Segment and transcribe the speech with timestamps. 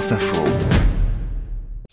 [0.00, 0.89] France Info.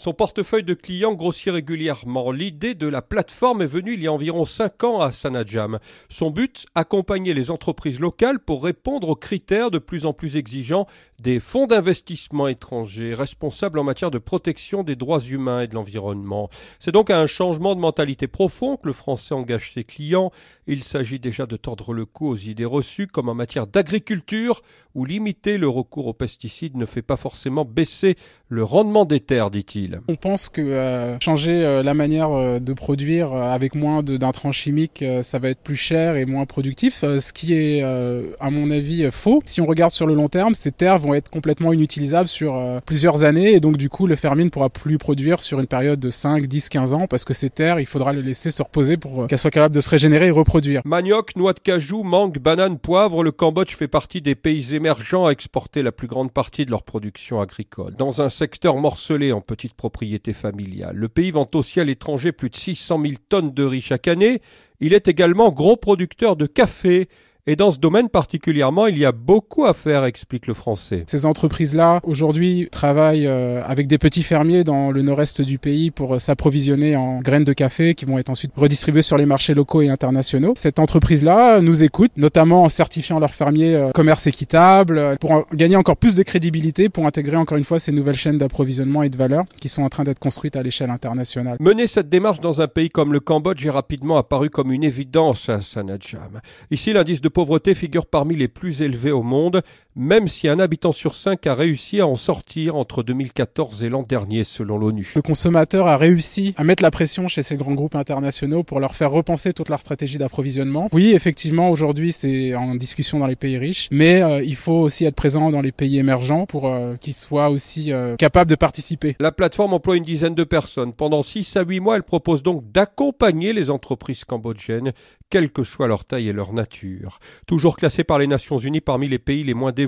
[0.08, 2.32] Son portefeuille de clients grossit régulièrement.
[2.32, 5.80] L'idée de la plateforme est venue il y a environ 5 ans à Sanajam.
[6.08, 10.88] Son but, accompagner les entreprises locales pour répondre aux critères de plus en plus exigeants
[11.22, 16.50] des fonds d'investissement étrangers responsables en matière de protection des droits humains et de l'environnement.
[16.80, 20.32] C'est donc à un changement de mentalité profond que le français engage ses clients.
[20.68, 24.62] Il s'agit déjà de tordre le cou aux idées reçues comme en matière d'agriculture
[24.96, 28.16] où limiter le recours aux pesticides ne fait pas forcément baisser
[28.48, 29.97] le rendement des terres, dit-il.
[30.08, 35.04] On pense que euh, changer euh, la manière euh, de produire avec moins d'intrants chimiques,
[35.24, 39.42] ça va être plus cher et moins productif, ce qui est à mon avis faux.
[39.46, 43.24] Si on regarde sur le long terme, ces terres vont être complètement inutilisables sur plusieurs
[43.24, 46.10] années et donc du coup le fermier ne pourra plus produire sur une période de
[46.10, 49.28] 5, 10, 15 ans parce que ces terres, il faudra les laisser se reposer pour
[49.28, 50.82] qu'elles soient capables de se régénérer et reproduire.
[50.86, 55.32] Manioc, noix de cajou, mangue, banane, poivre, le Cambodge fait partie des pays émergents à
[55.32, 57.94] exporter la plus grande partie de leur production agricole.
[57.96, 60.98] Dans un secteur morcelé en petite propriété familiale.
[60.98, 64.42] Le pays vend aussi à l'étranger plus de 600 000 tonnes de riz chaque année.
[64.82, 67.08] Il est également gros producteur de café
[67.50, 71.06] et dans ce domaine particulièrement, il y a beaucoup à faire, explique le français.
[71.08, 76.16] Ces entreprises-là, aujourd'hui, travaillent euh, avec des petits fermiers dans le nord-est du pays pour
[76.16, 79.82] euh, s'approvisionner en graines de café qui vont être ensuite redistribuées sur les marchés locaux
[79.82, 80.52] et internationaux.
[80.58, 85.96] Cette entreprise-là nous écoute, notamment en certifiant leurs fermiers euh, commerce équitable, pour gagner encore
[85.96, 89.46] plus de crédibilité, pour intégrer encore une fois ces nouvelles chaînes d'approvisionnement et de valeur
[89.62, 91.56] qui sont en train d'être construites à l'échelle internationale.
[91.62, 95.48] Mener cette démarche dans un pays comme le Cambodge est rapidement apparu comme une évidence
[95.48, 96.42] à Sanajam.
[96.72, 99.62] Ici, l'indice de pauvreté figure parmi les plus élevés au monde,
[99.98, 104.04] même si un habitant sur cinq a réussi à en sortir entre 2014 et l'an
[104.04, 105.12] dernier, selon l'ONU.
[105.16, 108.96] Le consommateur a réussi à mettre la pression chez ces grands groupes internationaux pour leur
[108.96, 110.88] faire repenser toute leur stratégie d'approvisionnement.
[110.94, 115.06] Oui, effectivement, aujourd'hui, c'est en discussion dans les pays riches, mais euh, il faut aussi
[115.06, 119.16] être présent dans les pays émergents pour euh, qu'ils soient aussi euh, capables de participer.
[119.20, 120.94] La plateforme emploie une dizaine de personnes.
[120.94, 124.92] Pendant 6 à 8 mois, elle propose donc d'accompagner les entreprises cambodgiennes,
[125.32, 127.20] quelle que soit leur taille et leur nature.
[127.48, 129.87] Toujours classé par les Nations Unies parmi les pays les moins développés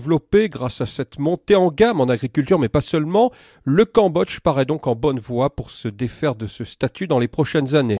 [0.50, 3.32] grâce à cette montée en gamme en agriculture, mais pas seulement,
[3.64, 7.28] le Cambodge paraît donc en bonne voie pour se défaire de ce statut dans les
[7.28, 7.88] prochaines années.